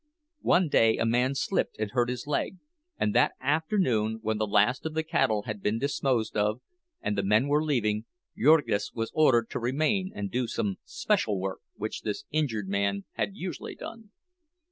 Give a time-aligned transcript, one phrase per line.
[0.41, 2.57] One day a man slipped and hurt his leg;
[2.97, 6.59] and that afternoon, when the last of the cattle had been disposed of,
[7.03, 11.59] and the men were leaving, Jurgis was ordered to remain and do some special work
[11.75, 14.09] which this injured man had usually done.